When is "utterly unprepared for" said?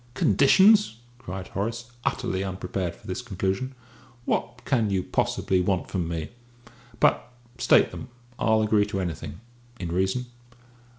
2.03-3.05